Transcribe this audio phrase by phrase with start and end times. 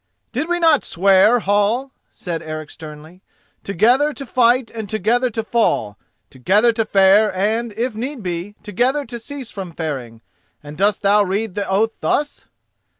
[0.31, 3.21] "Did we not swear, Hall," said Eric sternly,
[3.63, 9.19] "together to fight and together to fall—together to fare and, if need be, together to
[9.19, 10.23] cease from faring,
[10.63, 12.45] and dost thou read the oath thus?